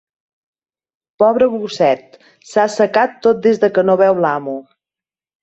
Pobre 1.23 1.49
gosset, 1.51 2.17
s'ha 2.53 2.65
assecat 2.71 3.15
tot 3.27 3.45
des 3.45 3.63
que 3.77 3.85
no 3.93 3.99
veu 4.03 4.19
l'amo. 4.27 4.59